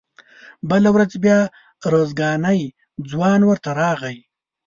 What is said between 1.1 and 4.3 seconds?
بیا ارزګانی ځوان ورته راغی.